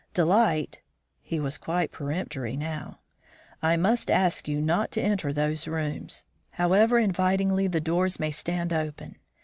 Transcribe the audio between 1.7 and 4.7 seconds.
peremptory now "I must ask you